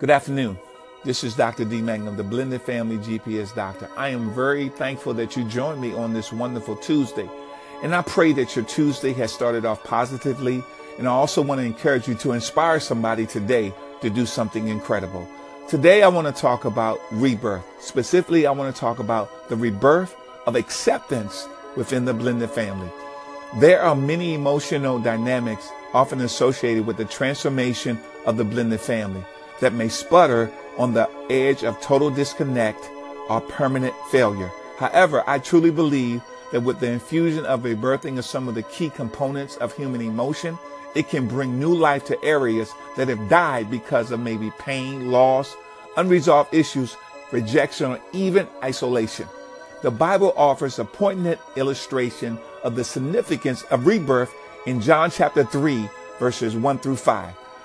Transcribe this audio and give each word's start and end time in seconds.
Good 0.00 0.10
afternoon. 0.10 0.56
This 1.02 1.24
is 1.24 1.34
Dr. 1.34 1.64
D. 1.64 1.82
Mangum, 1.82 2.16
the 2.16 2.22
Blended 2.22 2.62
Family 2.62 2.98
GPS 2.98 3.52
Doctor. 3.52 3.90
I 3.96 4.10
am 4.10 4.32
very 4.32 4.68
thankful 4.68 5.12
that 5.14 5.36
you 5.36 5.42
joined 5.42 5.80
me 5.80 5.92
on 5.92 6.14
this 6.14 6.32
wonderful 6.32 6.76
Tuesday. 6.76 7.28
And 7.82 7.92
I 7.92 8.02
pray 8.02 8.32
that 8.34 8.54
your 8.54 8.64
Tuesday 8.64 9.12
has 9.14 9.32
started 9.32 9.64
off 9.64 9.82
positively. 9.82 10.62
And 10.98 11.08
I 11.08 11.10
also 11.10 11.42
want 11.42 11.60
to 11.60 11.64
encourage 11.64 12.06
you 12.06 12.14
to 12.14 12.30
inspire 12.30 12.78
somebody 12.78 13.26
today 13.26 13.74
to 14.00 14.08
do 14.08 14.24
something 14.24 14.68
incredible. 14.68 15.28
Today, 15.68 16.04
I 16.04 16.08
want 16.08 16.32
to 16.32 16.40
talk 16.40 16.64
about 16.64 17.00
rebirth. 17.10 17.64
Specifically, 17.80 18.46
I 18.46 18.52
want 18.52 18.72
to 18.72 18.80
talk 18.80 19.00
about 19.00 19.48
the 19.48 19.56
rebirth 19.56 20.14
of 20.46 20.54
acceptance 20.54 21.48
within 21.76 22.04
the 22.04 22.14
blended 22.14 22.50
family. 22.50 22.88
There 23.58 23.82
are 23.82 23.96
many 23.96 24.34
emotional 24.34 25.00
dynamics 25.00 25.68
often 25.92 26.20
associated 26.20 26.86
with 26.86 26.98
the 26.98 27.04
transformation 27.04 27.98
of 28.26 28.36
the 28.36 28.44
blended 28.44 28.80
family 28.80 29.24
that 29.60 29.72
may 29.72 29.88
sputter 29.88 30.50
on 30.76 30.94
the 30.94 31.08
edge 31.30 31.64
of 31.64 31.80
total 31.80 32.10
disconnect 32.10 32.88
or 33.28 33.40
permanent 33.40 33.94
failure. 34.10 34.50
However, 34.78 35.24
I 35.26 35.38
truly 35.38 35.70
believe 35.70 36.22
that 36.52 36.62
with 36.62 36.80
the 36.80 36.90
infusion 36.90 37.44
of 37.44 37.64
a 37.66 37.74
birthing 37.74 38.18
of 38.18 38.24
some 38.24 38.48
of 38.48 38.54
the 38.54 38.62
key 38.62 38.90
components 38.90 39.56
of 39.56 39.76
human 39.76 40.00
emotion, 40.00 40.58
it 40.94 41.08
can 41.08 41.28
bring 41.28 41.58
new 41.58 41.74
life 41.74 42.04
to 42.06 42.24
areas 42.24 42.72
that 42.96 43.08
have 43.08 43.28
died 43.28 43.70
because 43.70 44.10
of 44.10 44.20
maybe 44.20 44.52
pain, 44.58 45.10
loss, 45.10 45.56
unresolved 45.96 46.54
issues, 46.54 46.96
rejection, 47.32 47.92
or 47.92 48.00
even 48.12 48.48
isolation. 48.62 49.28
The 49.82 49.90
Bible 49.90 50.32
offers 50.36 50.78
a 50.78 50.84
poignant 50.84 51.40
illustration 51.56 52.38
of 52.64 52.74
the 52.74 52.84
significance 52.84 53.62
of 53.64 53.86
rebirth 53.86 54.34
in 54.66 54.80
John 54.80 55.10
chapter 55.10 55.44
3, 55.44 55.88
verses 56.18 56.56
1 56.56 56.78
through 56.78 56.96
5. 56.96 57.34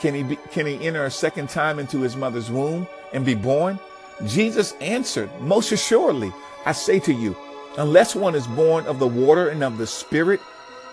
Can 0.00 0.14
he, 0.14 0.22
be, 0.22 0.36
can 0.50 0.66
he 0.66 0.86
enter 0.86 1.04
a 1.04 1.10
second 1.10 1.50
time 1.50 1.78
into 1.78 2.00
his 2.00 2.16
mother's 2.16 2.50
womb 2.50 2.86
and 3.12 3.24
be 3.24 3.34
born? 3.34 3.78
Jesus 4.26 4.72
answered, 4.80 5.30
Most 5.40 5.72
assuredly, 5.72 6.32
I 6.64 6.72
say 6.72 7.00
to 7.00 7.12
you, 7.12 7.36
unless 7.76 8.16
one 8.16 8.34
is 8.34 8.46
born 8.46 8.86
of 8.86 8.98
the 8.98 9.06
water 9.06 9.48
and 9.48 9.62
of 9.62 9.78
the 9.78 9.86
Spirit, 9.86 10.40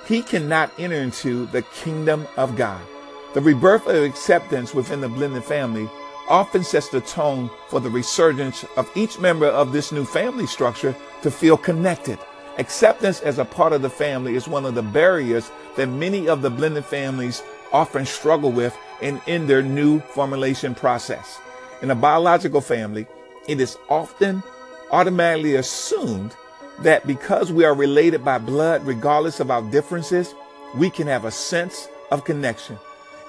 he 0.08 0.22
cannot 0.22 0.72
enter 0.78 0.96
into 0.96 1.46
the 1.48 1.62
kingdom 1.62 2.28
of 2.38 2.56
God. 2.56 2.82
The 3.34 3.42
rebirth 3.42 3.88
of 3.88 4.04
acceptance 4.04 4.74
within 4.74 5.02
the 5.02 5.10
blended 5.10 5.44
family 5.44 5.90
often 6.30 6.64
sets 6.64 6.90
the 6.90 7.02
tone 7.02 7.50
for 7.70 7.80
the 7.80 7.90
resurgence 7.90 8.66
of 8.76 8.90
each 8.96 9.20
member 9.20 9.48
of 9.48 9.72
this 9.72 9.92
new 9.92 10.06
family 10.06 10.48
structure 10.48 10.96
to 11.22 11.32
feel 11.32 11.58
connected. 11.58 12.20
Acceptance 12.58 13.22
as 13.22 13.38
a 13.38 13.46
part 13.46 13.74
of 13.74 13.82
the 13.82 13.90
family 13.90 14.36
is 14.36 14.48
one 14.48 14.66
of 14.66 14.76
the 14.76 14.82
barriers 14.82 15.52
that 15.76 15.88
many 15.88 16.28
of 16.28 16.42
the 16.42 16.50
blended 16.50 16.86
families 16.86 17.44
often 17.72 18.06
struggle 18.06 18.52
with 18.52 18.78
and 19.02 19.22
in 19.28 19.48
their 19.48 19.62
new 19.62 20.00
formulation 20.00 20.74
process. 20.74 21.40
In 21.82 21.92
a 21.92 21.96
biological 21.96 22.62
family, 22.62 23.08
it 23.48 23.62
is 23.62 23.78
often 23.90 24.44
automatically 24.92 25.56
assumed 25.56 26.36
that 26.80 27.06
because 27.06 27.52
we 27.52 27.66
are 27.66 27.74
related 27.74 28.24
by 28.24 28.38
blood, 28.38 28.86
regardless 28.86 29.40
of 29.40 29.52
our 29.52 29.62
differences, 29.72 30.34
we 30.76 30.90
can 30.90 31.08
have 31.08 31.26
a 31.26 31.32
sense 31.32 31.88
of 32.12 32.26
connection. 32.26 32.78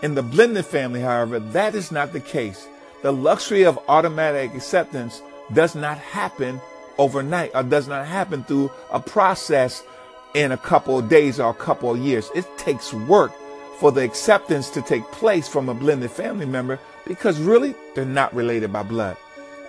In 0.02 0.14
the 0.14 0.22
blended 0.22 0.66
family, 0.66 1.00
however, 1.00 1.40
that 1.40 1.74
is 1.74 1.90
not 1.90 2.12
the 2.12 2.20
case. 2.20 2.66
The 3.02 3.12
luxury 3.12 3.64
of 3.64 3.78
automatic 3.88 4.54
acceptance 4.54 5.22
does 5.52 5.74
not 5.74 5.98
happen 5.98 6.60
overnight 6.98 7.52
or 7.54 7.62
does 7.62 7.88
not 7.88 8.06
happen 8.06 8.44
through 8.44 8.70
a 8.92 9.00
process 9.00 9.82
in 10.34 10.52
a 10.52 10.56
couple 10.56 10.98
of 10.98 11.08
days 11.08 11.40
or 11.40 11.50
a 11.50 11.54
couple 11.54 11.90
of 11.90 11.98
years. 11.98 12.30
It 12.34 12.46
takes 12.58 12.92
work 12.92 13.32
for 13.78 13.92
the 13.92 14.02
acceptance 14.02 14.70
to 14.70 14.82
take 14.82 15.04
place 15.12 15.48
from 15.48 15.68
a 15.68 15.74
blended 15.74 16.10
family 16.10 16.46
member 16.46 16.78
because 17.06 17.38
really 17.38 17.74
they're 17.94 18.04
not 18.04 18.34
related 18.34 18.72
by 18.72 18.82
blood. 18.82 19.16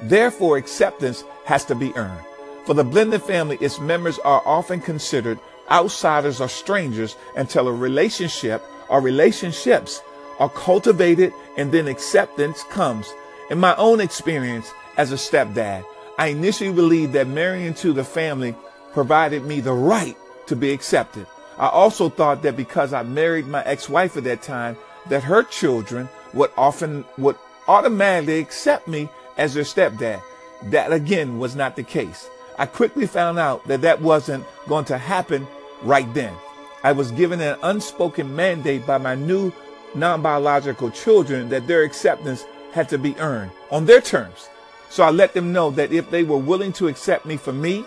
Therefore, 0.01 0.57
acceptance 0.57 1.23
has 1.45 1.65
to 1.65 1.75
be 1.75 1.95
earned. 1.95 2.25
For 2.65 2.73
the 2.73 2.83
blended 2.83 3.23
family, 3.23 3.57
its 3.61 3.79
members 3.79 4.19
are 4.19 4.41
often 4.45 4.81
considered 4.81 5.39
outsiders 5.69 6.41
or 6.41 6.47
strangers 6.47 7.15
until 7.35 7.67
a 7.67 7.73
relationship 7.73 8.63
or 8.89 9.01
relationships 9.01 10.01
are 10.39 10.49
cultivated 10.49 11.33
and 11.57 11.71
then 11.71 11.87
acceptance 11.87 12.63
comes. 12.65 13.11
In 13.49 13.59
my 13.59 13.75
own 13.75 13.99
experience 13.99 14.71
as 14.97 15.11
a 15.11 15.15
stepdad, 15.15 15.85
I 16.17 16.27
initially 16.27 16.73
believed 16.73 17.13
that 17.13 17.27
marrying 17.27 17.67
into 17.67 17.93
the 17.93 18.03
family 18.03 18.55
provided 18.93 19.45
me 19.45 19.61
the 19.61 19.73
right 19.73 20.17
to 20.47 20.55
be 20.55 20.71
accepted. 20.71 21.27
I 21.59 21.67
also 21.67 22.09
thought 22.09 22.41
that 22.43 22.55
because 22.55 22.93
I 22.93 23.03
married 23.03 23.47
my 23.47 23.63
ex-wife 23.63 24.15
at 24.15 24.23
that 24.23 24.41
time, 24.41 24.77
that 25.09 25.23
her 25.23 25.43
children 25.43 26.07
would 26.33 26.51
often 26.57 27.03
would 27.17 27.35
automatically 27.67 28.39
accept 28.39 28.87
me 28.87 29.09
as 29.37 29.53
their 29.53 29.63
stepdad. 29.63 30.21
That 30.63 30.93
again 30.93 31.37
was 31.37 31.55
not 31.55 31.75
the 31.75 31.83
case. 31.83 32.29
I 32.57 32.65
quickly 32.65 33.07
found 33.07 33.39
out 33.39 33.65
that 33.67 33.81
that 33.81 34.01
wasn't 34.01 34.45
going 34.67 34.85
to 34.85 34.97
happen 34.97 35.47
right 35.83 36.11
then. 36.13 36.33
I 36.83 36.93
was 36.93 37.11
given 37.11 37.41
an 37.41 37.57
unspoken 37.61 38.35
mandate 38.35 38.85
by 38.87 38.97
my 38.97 39.15
new 39.15 39.51
non-biological 39.95 40.91
children 40.91 41.49
that 41.49 41.67
their 41.67 41.83
acceptance 41.83 42.45
had 42.73 42.87
to 42.89 42.97
be 42.97 43.17
earned 43.17 43.51
on 43.71 43.85
their 43.85 44.01
terms. 44.01 44.49
So 44.89 45.03
I 45.03 45.11
let 45.11 45.33
them 45.33 45.51
know 45.51 45.71
that 45.71 45.91
if 45.91 46.09
they 46.09 46.23
were 46.23 46.37
willing 46.37 46.73
to 46.73 46.87
accept 46.87 47.25
me 47.25 47.37
for 47.37 47.53
me, 47.53 47.85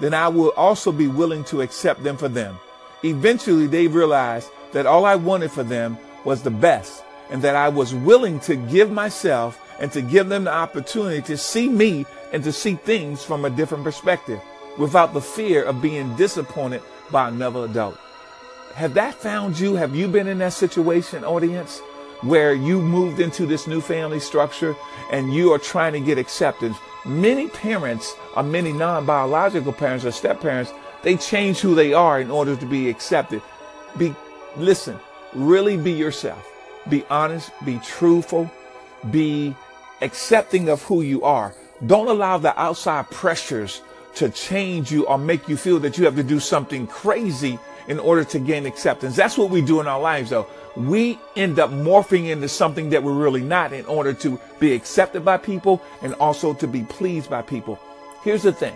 then 0.00 0.14
I 0.14 0.28
will 0.28 0.52
also 0.56 0.90
be 0.90 1.06
willing 1.06 1.44
to 1.44 1.60
accept 1.60 2.02
them 2.02 2.16
for 2.16 2.28
them. 2.28 2.58
Eventually, 3.04 3.66
they 3.66 3.86
realized 3.86 4.48
that 4.72 4.86
all 4.86 5.04
I 5.04 5.14
wanted 5.14 5.52
for 5.52 5.62
them 5.62 5.98
was 6.24 6.42
the 6.42 6.50
best 6.50 7.04
and 7.30 7.42
that 7.42 7.54
I 7.54 7.68
was 7.68 7.94
willing 7.94 8.40
to 8.40 8.56
give 8.56 8.90
myself 8.90 9.60
and 9.78 9.92
to 9.92 10.00
give 10.00 10.28
them 10.28 10.44
the 10.44 10.52
opportunity 10.52 11.20
to 11.22 11.36
see 11.36 11.68
me 11.68 12.06
and 12.32 12.42
to 12.44 12.52
see 12.52 12.76
things 12.76 13.22
from 13.22 13.44
a 13.44 13.50
different 13.50 13.84
perspective 13.84 14.40
without 14.78 15.12
the 15.12 15.20
fear 15.20 15.62
of 15.64 15.82
being 15.82 16.16
disappointed 16.16 16.82
by 17.10 17.28
another 17.28 17.64
adult. 17.66 17.98
Have 18.74 18.94
that 18.94 19.14
found 19.14 19.58
you? 19.58 19.74
Have 19.74 19.94
you 19.94 20.08
been 20.08 20.26
in 20.26 20.38
that 20.38 20.54
situation, 20.54 21.24
audience, 21.24 21.80
where 22.22 22.54
you 22.54 22.80
moved 22.80 23.20
into 23.20 23.44
this 23.44 23.66
new 23.66 23.80
family 23.82 24.18
structure 24.18 24.74
and 25.12 25.32
you 25.32 25.52
are 25.52 25.58
trying 25.58 25.92
to 25.92 26.00
get 26.00 26.18
acceptance? 26.18 26.76
Many 27.04 27.48
parents 27.48 28.14
or 28.34 28.42
many 28.42 28.72
non-biological 28.72 29.74
parents 29.74 30.06
or 30.06 30.10
step 30.10 30.40
parents 30.40 30.72
they 31.04 31.16
change 31.16 31.60
who 31.60 31.74
they 31.74 31.92
are 31.92 32.20
in 32.20 32.30
order 32.30 32.56
to 32.56 32.66
be 32.66 32.88
accepted. 32.88 33.42
Be, 33.96 34.14
listen, 34.56 34.98
really 35.34 35.76
be 35.76 35.92
yourself. 35.92 36.50
Be 36.88 37.04
honest, 37.08 37.52
be 37.64 37.78
truthful, 37.78 38.50
be 39.10 39.54
accepting 40.00 40.68
of 40.68 40.82
who 40.82 41.02
you 41.02 41.22
are. 41.22 41.54
Don't 41.86 42.08
allow 42.08 42.38
the 42.38 42.58
outside 42.60 43.10
pressures 43.10 43.82
to 44.16 44.30
change 44.30 44.90
you 44.90 45.06
or 45.06 45.18
make 45.18 45.48
you 45.48 45.56
feel 45.56 45.78
that 45.80 45.98
you 45.98 46.04
have 46.04 46.16
to 46.16 46.22
do 46.22 46.40
something 46.40 46.86
crazy 46.86 47.58
in 47.88 47.98
order 47.98 48.24
to 48.24 48.38
gain 48.38 48.64
acceptance. 48.64 49.16
That's 49.16 49.36
what 49.36 49.50
we 49.50 49.60
do 49.60 49.80
in 49.80 49.86
our 49.86 50.00
lives 50.00 50.30
though. 50.30 50.46
We 50.76 51.18
end 51.36 51.58
up 51.58 51.70
morphing 51.70 52.30
into 52.30 52.48
something 52.48 52.90
that 52.90 53.02
we're 53.02 53.12
really 53.12 53.42
not 53.42 53.72
in 53.72 53.84
order 53.86 54.12
to 54.14 54.40
be 54.58 54.72
accepted 54.72 55.24
by 55.24 55.36
people 55.36 55.82
and 56.02 56.14
also 56.14 56.54
to 56.54 56.66
be 56.66 56.82
pleased 56.84 57.28
by 57.28 57.42
people. 57.42 57.78
Here's 58.22 58.42
the 58.42 58.52
thing 58.52 58.74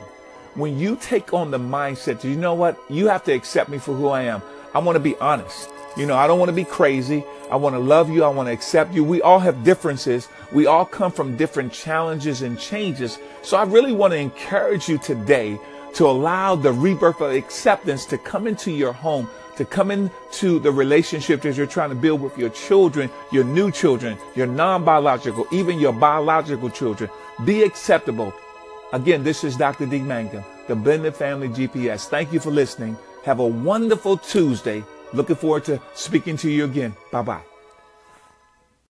when 0.58 0.76
you 0.76 0.96
take 1.00 1.32
on 1.32 1.52
the 1.52 1.58
mindset, 1.58 2.25
you 2.25 2.34
know 2.34 2.52
what? 2.52 2.78
You 2.90 3.06
have 3.06 3.22
to 3.25 3.32
accept 3.32 3.70
me 3.70 3.78
for 3.78 3.94
who 3.94 4.08
I 4.08 4.22
am. 4.22 4.43
I 4.75 4.81
want 4.81 4.96
to 4.96 5.00
be 5.00 5.14
honest. 5.16 5.70
You 5.96 6.05
know, 6.05 6.16
I 6.16 6.26
don't 6.26 6.38
want 6.40 6.49
to 6.49 6.55
be 6.55 6.64
crazy. 6.64 7.25
I 7.49 7.56
want 7.56 7.76
to 7.76 7.78
love 7.78 8.10
you. 8.10 8.25
I 8.25 8.28
want 8.28 8.49
to 8.49 8.52
accept 8.52 8.93
you. 8.93 9.05
We 9.05 9.22
all 9.22 9.38
have 9.38 9.62
differences. 9.62 10.28
We 10.52 10.66
all 10.66 10.84
come 10.84 11.12
from 11.12 11.37
different 11.37 11.72
challenges 11.72 12.43
and 12.43 12.58
changes. 12.58 13.19
So 13.43 13.56
I 13.56 13.62
really 13.64 13.93
want 13.93 14.12
to 14.12 14.19
encourage 14.19 14.88
you 14.88 14.99
today 14.99 15.60
to 15.94 16.06
allow 16.06 16.56
the 16.56 16.72
rebirth 16.72 17.20
of 17.20 17.32
acceptance 17.32 18.04
to 18.06 18.19
come 18.19 18.46
into 18.49 18.72
your 18.72 18.93
home, 18.93 19.28
to 19.56 19.64
come 19.64 19.93
into 19.93 20.58
the 20.58 20.72
relationship 20.72 21.40
that 21.43 21.56
you're 21.56 21.66
trying 21.66 21.90
to 21.90 21.96
build 21.96 22.20
with 22.20 22.37
your 22.37 22.50
children, 22.50 23.11
your 23.31 23.44
new 23.44 23.70
children, 23.70 24.19
your 24.34 24.49
non-biological, 24.49 25.46
even 25.52 25.78
your 25.78 25.93
biological 25.93 26.69
children. 26.69 27.08
Be 27.44 27.62
acceptable. 27.62 28.34
Again, 28.93 29.23
this 29.23 29.44
is 29.44 29.56
Dr. 29.56 29.87
D. 29.87 29.99
Mangum, 29.99 30.44
the 30.67 30.75
Blended 30.75 31.14
Family 31.14 31.49
GPS. 31.49 32.08
Thank 32.08 32.32
you 32.32 32.40
for 32.40 32.50
listening. 32.50 32.96
Have 33.25 33.38
a 33.40 33.46
wonderful 33.46 34.17
Tuesday. 34.17 34.82
Looking 35.12 35.37
forward 35.37 35.64
to 35.67 35.81
speaking 35.94 36.37
to 36.38 36.50
you 36.50 36.64
again. 36.64 36.96
Bye 37.11 37.23
bye. 37.23 37.47